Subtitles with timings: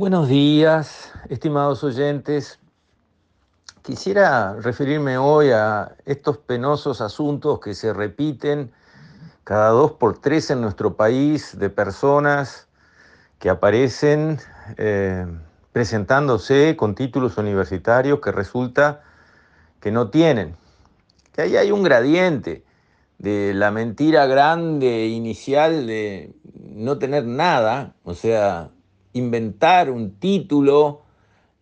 [0.00, 2.58] Buenos días, estimados oyentes.
[3.82, 8.72] Quisiera referirme hoy a estos penosos asuntos que se repiten
[9.44, 12.66] cada dos por tres en nuestro país de personas
[13.38, 14.38] que aparecen
[14.78, 15.26] eh,
[15.72, 19.02] presentándose con títulos universitarios que resulta
[19.80, 20.56] que no tienen.
[21.34, 22.64] Que ahí hay un gradiente
[23.18, 28.70] de la mentira grande inicial de no tener nada, o sea,
[29.12, 31.02] inventar un título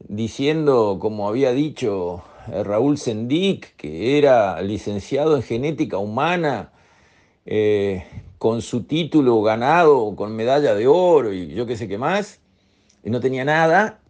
[0.01, 6.73] diciendo, como había dicho eh, Raúl Sendic, que era licenciado en genética humana,
[7.47, 8.05] eh,
[8.39, 12.41] con su título ganado, con medalla de oro y yo qué sé qué más,
[13.03, 14.01] y no tenía nada,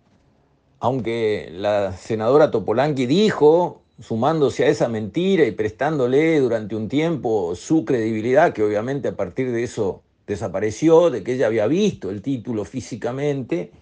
[0.80, 7.84] aunque la senadora Topolanqui dijo, sumándose a esa mentira y prestándole durante un tiempo su
[7.84, 12.64] credibilidad, que obviamente a partir de eso desapareció, de que ella había visto el título
[12.64, 13.72] físicamente,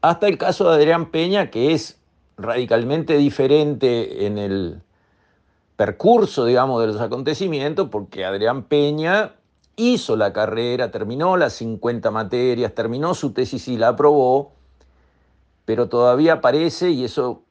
[0.00, 2.00] hasta el caso de Adrián Peña, que es
[2.36, 4.82] radicalmente diferente en el
[5.76, 9.36] percurso, digamos, de los acontecimientos, porque Adrián Peña
[9.76, 14.52] hizo la carrera, terminó las 50 materias, terminó su tesis y la aprobó,
[15.64, 17.42] pero todavía parece, y eso,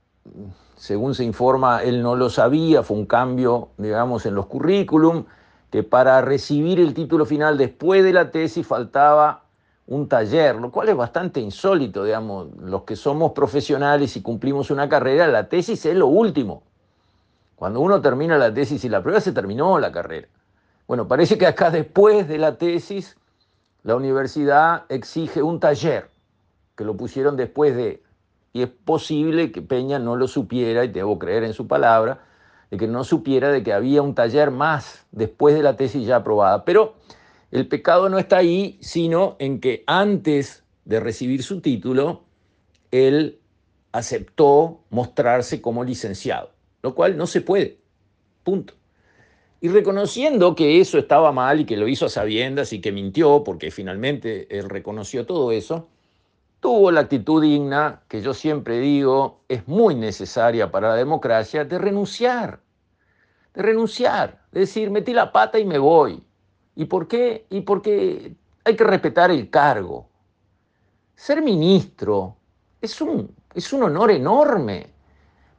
[0.75, 5.25] según se informa, él no lo sabía, fue un cambio, digamos, en los currículum,
[5.71, 9.45] que para recibir el título final después de la tesis faltaba
[9.87, 14.87] un taller, lo cual es bastante insólito, digamos, los que somos profesionales y cumplimos una
[14.87, 16.63] carrera, la tesis es lo último.
[17.55, 20.27] Cuando uno termina la tesis y la prueba, se terminó la carrera.
[20.87, 23.17] Bueno, parece que acá después de la tesis,
[23.83, 26.09] la universidad exige un taller,
[26.75, 28.03] que lo pusieron después de,
[28.51, 32.19] y es posible que Peña no lo supiera, y debo creer en su palabra,
[32.71, 36.15] de que no supiera de que había un taller más después de la tesis ya
[36.15, 36.63] aprobada.
[36.65, 36.95] Pero
[37.51, 42.23] el pecado no está ahí, sino en que antes de recibir su título,
[42.89, 43.39] él
[43.91, 47.77] aceptó mostrarse como licenciado, lo cual no se puede.
[48.43, 48.73] Punto.
[49.59, 53.43] Y reconociendo que eso estaba mal y que lo hizo a sabiendas y que mintió,
[53.43, 55.89] porque finalmente él reconoció todo eso,
[56.61, 61.77] tuvo la actitud digna, que yo siempre digo es muy necesaria para la democracia, de
[61.77, 62.61] renunciar
[63.53, 66.23] de renunciar, de decir, metí la pata y me voy.
[66.75, 67.45] ¿Y por qué?
[67.49, 70.07] Y porque hay que respetar el cargo.
[71.15, 72.37] Ser ministro
[72.79, 74.93] es un, es un honor enorme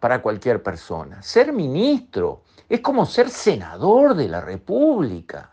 [0.01, 1.23] para cualquier persona.
[1.23, 5.51] Ser ministro es como ser senador de la República.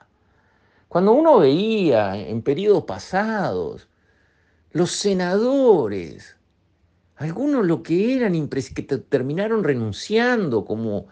[0.87, 3.88] Cuando uno veía en periodos pasados
[4.71, 6.35] los senadores,
[7.15, 11.07] algunos lo que eran, que terminaron renunciando como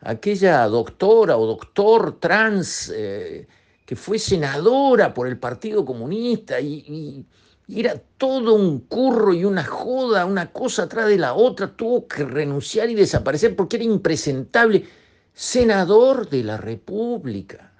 [0.00, 3.46] aquella doctora o doctor trans eh,
[3.86, 7.26] que fue senadora por el Partido Comunista y,
[7.72, 12.24] era todo un curro y una joda, una cosa atrás de la otra, tuvo que
[12.24, 14.84] renunciar y desaparecer porque era impresentable.
[15.32, 17.72] Senador de la República.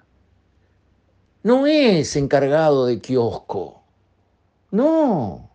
[1.43, 3.80] No es encargado de kiosco.
[4.71, 5.49] No.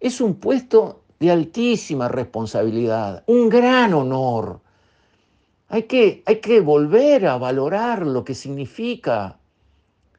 [0.00, 4.60] Es un puesto de altísima responsabilidad, un gran honor
[5.72, 9.38] hay que, hay que volver a valorar lo que significa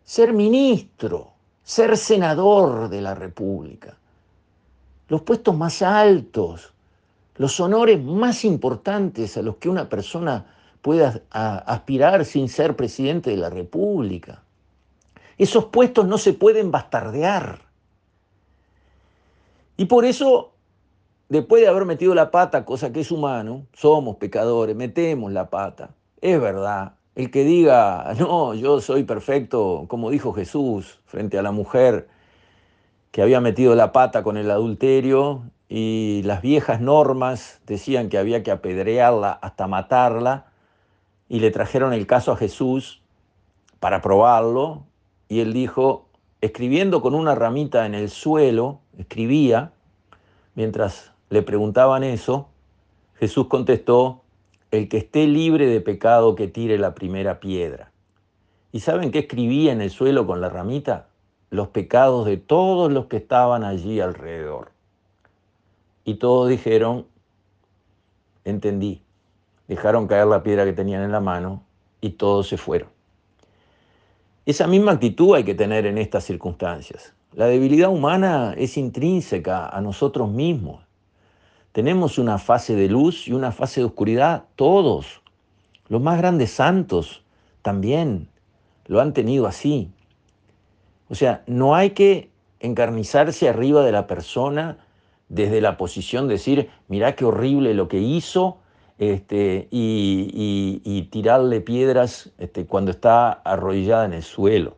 [0.03, 3.95] ser ministro, ser senador de la República.
[5.09, 6.73] Los puestos más altos,
[7.35, 10.43] los honores más importantes a los que una persona
[10.81, 14.41] puede aspirar sin ser presidente de la República.
[15.43, 17.59] Esos puestos no se pueden bastardear.
[19.75, 20.53] Y por eso
[21.27, 25.89] después de haber metido la pata, cosa que es humano, somos pecadores, metemos la pata.
[26.21, 26.93] Es verdad.
[27.15, 32.07] El que diga, no, yo soy perfecto, como dijo Jesús frente a la mujer
[33.11, 38.43] que había metido la pata con el adulterio y las viejas normas decían que había
[38.43, 40.45] que apedrearla hasta matarla
[41.27, 43.01] y le trajeron el caso a Jesús
[43.81, 44.85] para probarlo
[45.29, 46.07] y él dijo,
[46.41, 49.73] escribiendo con una ramita en el suelo, escribía,
[50.55, 52.49] mientras le preguntaban eso,
[53.15, 54.21] Jesús contestó,
[54.71, 57.91] el que esté libre de pecado que tire la primera piedra.
[58.71, 61.09] ¿Y saben qué escribía en el suelo con la ramita?
[61.51, 64.71] Los pecados de todos los que estaban allí alrededor.
[66.03, 67.05] Y todos dijeron,
[68.43, 69.03] entendí.
[69.67, 71.63] Dejaron caer la piedra que tenían en la mano
[72.01, 72.89] y todos se fueron.
[74.45, 77.13] Esa misma actitud hay que tener en estas circunstancias.
[77.31, 80.83] La debilidad humana es intrínseca a nosotros mismos.
[81.71, 85.21] Tenemos una fase de luz y una fase de oscuridad, todos.
[85.87, 87.23] Los más grandes santos
[87.61, 88.27] también
[88.85, 89.89] lo han tenido así.
[91.09, 92.29] O sea, no hay que
[92.59, 94.77] encarnizarse arriba de la persona
[95.29, 98.57] desde la posición de decir, mirá qué horrible lo que hizo,
[98.97, 104.77] este, y, tirarle piedras este, cuando está arrodillada en el suelo.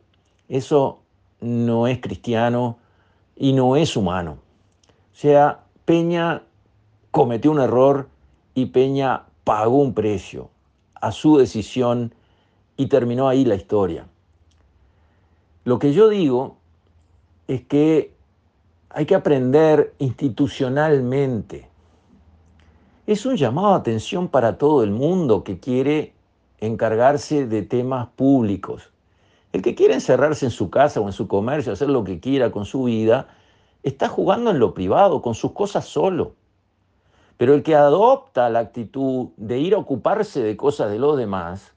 [0.50, 1.00] Eso
[1.42, 2.78] no es cristiano
[3.36, 4.38] y no es humano.
[5.14, 6.44] O sea, Peña
[7.12, 8.10] cometió un error
[8.54, 10.50] y Peña pagó un precio
[10.96, 12.14] a su decisión
[12.78, 14.08] y terminó ahí la historia.
[15.64, 16.58] Lo que yo digo
[17.48, 18.12] es que
[18.90, 21.70] hay que aprender institucionalmente.
[23.08, 26.14] Es un llamado a atención para todo el mundo que quiere
[26.60, 28.90] encargarse de temas públicos.
[29.54, 32.52] El que quiere encerrarse en su casa o en su comercio, hacer lo que quiera
[32.52, 33.28] con su vida,
[33.84, 36.34] está jugando en lo privado, con sus cosas solo.
[37.38, 41.76] Pero el que adopta la actitud de ir a ocuparse de cosas de los demás,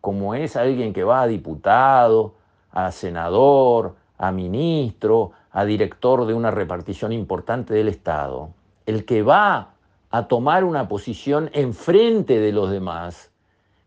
[0.00, 2.32] como es alguien que va a diputado,
[2.70, 8.48] a senador, a ministro, a director de una repartición importante del Estado,
[8.86, 9.74] el que va
[10.10, 13.30] a tomar una posición enfrente de los demás,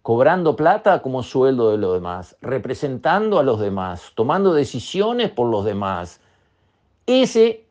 [0.02, 5.66] cobrando plata como sueldo de los demás, representando a los demás, tomando decisiones por los
[5.66, 6.22] demás,
[7.06, 7.66] ese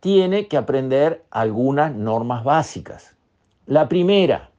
[0.00, 3.14] tiene que aprender algunas normas básicas.
[3.66, 4.50] La primera,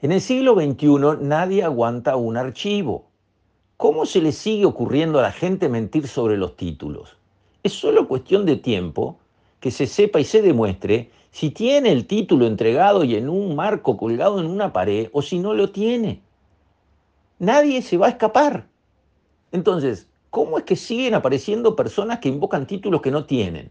[0.00, 3.06] en el siglo XXI nadie aguanta un archivo.
[3.76, 7.16] ¿Cómo se le sigue ocurriendo a la gente mentir sobre los títulos?
[7.62, 9.18] Es solo cuestión de tiempo
[9.60, 13.96] que se sepa y se demuestre si tiene el título entregado y en un marco
[13.96, 16.20] colgado en una pared o si no lo tiene.
[17.38, 18.66] Nadie se va a escapar.
[19.52, 23.70] Entonces, ¿cómo es que siguen apareciendo personas que invocan títulos que no tienen?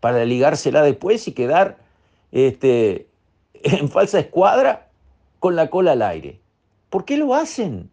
[0.00, 1.78] Para ligársela después y quedar
[2.32, 3.08] este,
[3.54, 4.90] en falsa escuadra
[5.38, 6.40] con la cola al aire.
[6.90, 7.90] ¿Por qué lo hacen?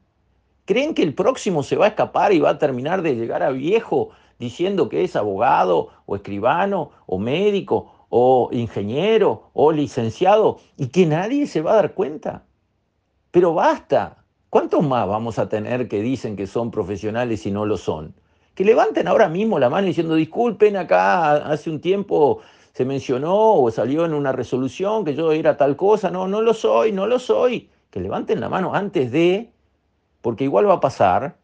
[0.66, 3.50] ¿Creen que el próximo se va a escapar y va a terminar de llegar a
[3.50, 4.12] viejo
[4.42, 11.46] diciendo que es abogado o escribano o médico o ingeniero o licenciado y que nadie
[11.46, 12.44] se va a dar cuenta?
[13.30, 14.18] Pero basta.
[14.50, 18.16] ¿Cuántos más vamos a tener que dicen que son profesionales y no lo son?
[18.56, 22.40] Que levanten ahora mismo la mano diciendo, disculpen, acá hace un tiempo
[22.74, 26.10] se mencionó o salió en una resolución que yo era tal cosa.
[26.10, 27.70] No, no lo soy, no lo soy.
[27.92, 29.52] Que levanten la mano antes de,
[30.22, 31.38] porque igual va a pasar.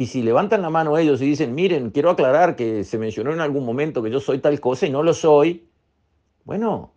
[0.00, 3.40] Y si levantan la mano ellos y dicen, miren, quiero aclarar que se mencionó en
[3.40, 5.66] algún momento que yo soy tal cosa y no lo soy,
[6.44, 6.92] bueno,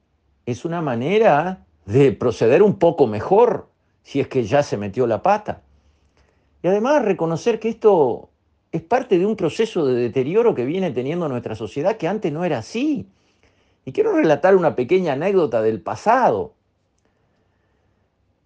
[0.46, 3.68] es una manera de proceder un poco mejor
[4.04, 5.64] si es que ya se metió la pata.
[6.62, 8.30] Y además reconocer que esto
[8.72, 12.46] es parte de un proceso de deterioro que viene teniendo nuestra sociedad que antes no
[12.46, 13.08] era así.
[13.84, 16.54] Y quiero relatar una pequeña anécdota del pasado.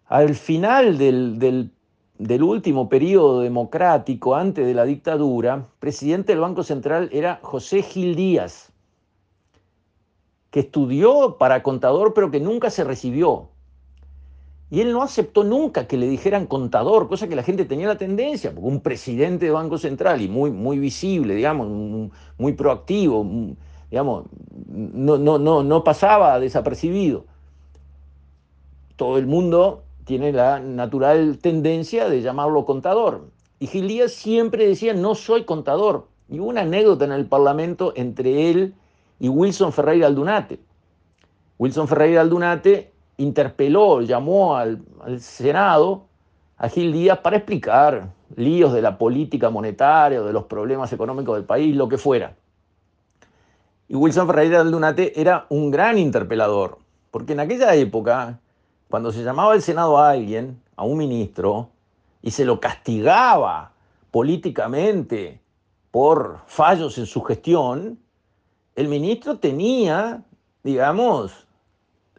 [0.07, 1.71] Al final del, del,
[2.43, 8.71] último periodo democrático, antes de la dictadura, presidente del Banco Central era José Gil Díaz,
[10.51, 13.49] que estudió para contador pero que nunca se recibió.
[14.71, 17.97] Y él no aceptó nunca que le dijeran contador, cosa que la gente tenía la
[17.97, 23.25] tendencia, porque un presidente de Banco Central y muy, muy visible, digamos, muy proactivo,
[23.91, 24.25] digamos,
[24.67, 27.25] no, no, no, no pasaba desapercibido.
[28.95, 33.29] Todo el mundo tiene la natural tendencia de llamarlo contador.
[33.59, 36.07] Y Gil Díaz siempre decía, no soy contador.
[36.29, 38.75] Y hubo una anécdota en el Parlamento entre él
[39.19, 40.59] y Wilson Ferreira Aldunate.
[41.57, 44.83] Wilson Ferreira Aldunate interpeló, llamó al,
[45.19, 46.05] Senado
[46.57, 51.35] a Gil Díaz para explicar líos de la política monetaria o de los problemas económicos
[51.35, 52.35] del país, lo que fuera.
[53.87, 56.79] Y Wilson Ferreira Aldunate era un gran interpelador,
[57.11, 58.39] porque en aquella época,
[58.89, 61.69] cuando se llamaba al Senado a alguien, a un ministro,
[62.21, 63.71] y se lo castigaba
[64.11, 65.41] políticamente
[65.91, 67.99] por fallos en su gestión,
[68.75, 70.23] el ministro tenía,
[70.63, 71.47] digamos,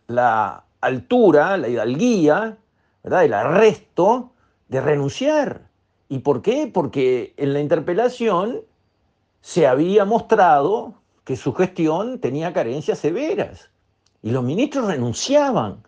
[0.06, 2.56] la altura, la hidalguía,
[3.02, 3.24] ¿verdad?
[3.24, 4.32] el arresto
[4.68, 5.68] de renunciar.
[6.08, 6.70] ¿Y por qué?
[6.72, 8.62] Porque en la interpelación
[9.40, 10.94] se había mostrado
[11.24, 13.70] que su gestión tenía carencias severas
[14.22, 15.82] y los ministros renunciaban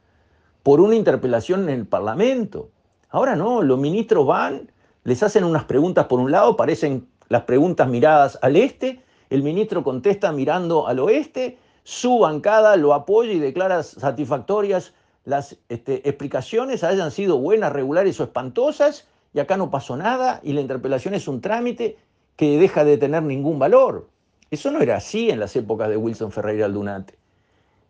[0.69, 2.69] por una interpelación en el Parlamento.
[3.09, 4.71] Ahora no, los ministros van,
[5.03, 9.83] les hacen unas preguntas por un lado, parecen las preguntas miradas al este, el ministro
[9.83, 14.93] contesta mirando al oeste, su bancada lo apoya y declara satisfactorias
[15.25, 20.53] las este, explicaciones, hayan sido buenas, regulares o espantosas, y acá no pasó nada, y
[20.53, 21.97] la interpelación es un trámite
[22.37, 24.11] que deja de tener ningún valor.
[24.51, 27.15] Eso no era así en las épocas de Wilson Ferreira Aldunate.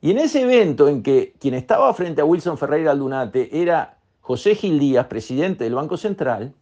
[0.00, 4.54] Y en ese evento en que quien estaba frente a Wilson Ferreira Aldunate era José
[4.54, 6.54] Gil Díaz, presidente del Banco Central,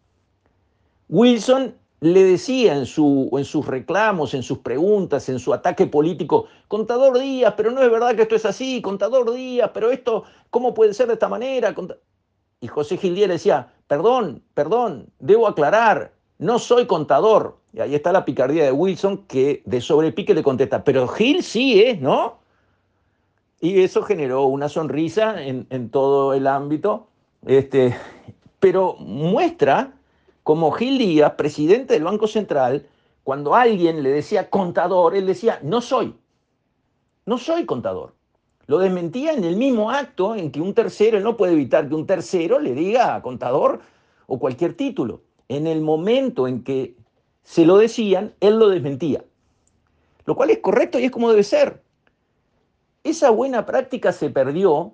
[1.09, 6.45] Wilson le decía en, su, en sus reclamos, en sus preguntas, en su ataque político,
[6.67, 10.73] contador Díaz, pero no es verdad que esto es así, contador Díaz, pero esto, ¿cómo
[10.73, 11.75] puede ser de esta manera?
[12.59, 17.57] Y José Gil Díaz decía, perdón, perdón, debo aclarar, no soy contador.
[17.73, 21.81] Y ahí está la picardía de Wilson que de sobrepique le contesta, pero Gil sí
[21.81, 22.39] es, ¿no?
[23.59, 27.07] Y eso generó una sonrisa en, todo el ámbito,
[27.45, 27.95] este,
[28.59, 29.93] pero muestra
[30.43, 32.85] como Gil Díaz, presidente del Banco Central,
[33.23, 36.15] cuando alguien le decía contador, él decía, no soy,
[37.25, 38.13] no soy contador.
[38.67, 41.95] Lo desmentía en el mismo acto en que un tercero, él no puede evitar que
[41.95, 43.81] un tercero le diga contador
[44.27, 45.21] o cualquier título.
[45.49, 46.95] En el momento en que
[47.43, 49.23] se lo decían, él lo desmentía.
[50.25, 51.81] Lo cual es correcto y es como debe ser.
[53.07, 54.91] Esa buena práctica se perdió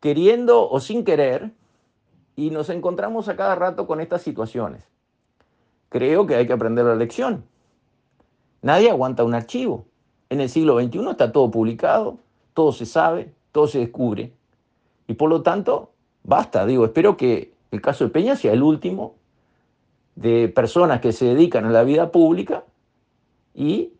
[0.00, 1.50] queriendo o sin querer
[2.36, 4.84] y nos encontramos a cada rato con estas situaciones.
[5.88, 7.46] Creo que hay que aprender la lección.
[8.60, 9.86] Nadie aguanta un archivo.
[10.28, 12.18] En el siglo XXI está todo publicado,
[12.52, 14.34] todo se sabe, todo se descubre.
[15.06, 19.14] Y por lo tanto, basta, digo, espero que el caso de Peña sea el último
[20.16, 22.64] de personas que se dedican a la vida pública
[23.54, 23.94] y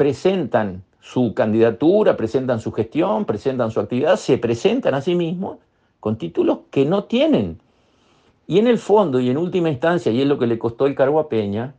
[0.00, 5.58] presentan su candidatura, presentan su gestión, presentan su actividad, se presentan a sí mismos
[6.00, 7.60] con títulos que no tienen.
[8.46, 10.94] Y en el fondo y en última instancia, y es lo que le costó el
[10.94, 11.74] cargo a Peña,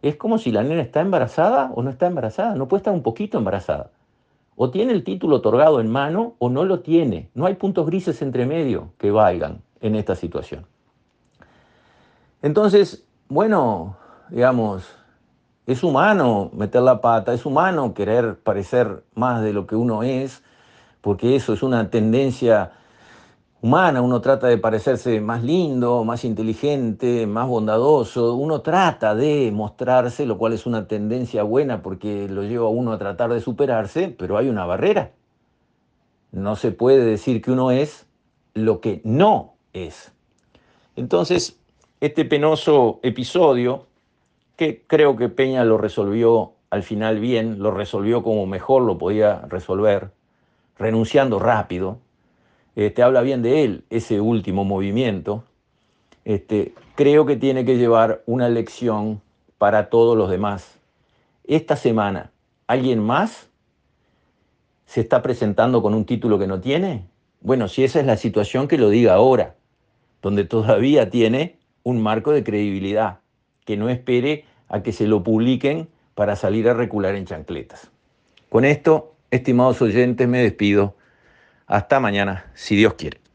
[0.00, 3.02] es como si la nena está embarazada o no está embarazada, no puede estar un
[3.02, 3.90] poquito embarazada.
[4.56, 7.28] O tiene el título otorgado en mano o no lo tiene.
[7.34, 10.64] No hay puntos grises entre medio que valgan en esta situación.
[12.40, 13.98] Entonces, bueno,
[14.30, 14.96] digamos,
[15.66, 20.42] es humano meter la pata, es humano querer parecer más de lo que uno es,
[21.00, 22.72] porque eso es una tendencia
[23.60, 30.24] humana, uno trata de parecerse más lindo, más inteligente, más bondadoso, uno trata de mostrarse,
[30.24, 34.08] lo cual es una tendencia buena porque lo lleva a uno a tratar de superarse,
[34.08, 35.12] pero hay una barrera.
[36.30, 38.06] No se puede decir que uno es
[38.54, 40.12] lo que no es.
[40.94, 41.58] Entonces,
[42.00, 43.86] este penoso episodio,
[44.56, 49.42] que creo que Peña lo resolvió al final bien, lo resolvió como mejor lo podía
[49.48, 50.10] resolver,
[50.78, 51.98] renunciando rápido,
[52.74, 55.44] este, habla bien de él, ese último movimiento,
[56.24, 59.22] este, creo que tiene que llevar una lección
[59.58, 60.78] para todos los demás.
[61.44, 62.32] Esta semana,
[62.66, 63.48] ¿alguien más
[64.86, 67.06] se está presentando con un título que no tiene?
[67.40, 69.54] Bueno, si esa es la situación, que lo diga ahora,
[70.20, 73.20] donde todavía tiene un marco de credibilidad,
[73.66, 77.90] que no espere a que se lo publiquen para salir a recular en chancletas.
[78.48, 80.96] Con esto, estimados oyentes, me despido
[81.66, 83.25] hasta mañana, si Dios quiere.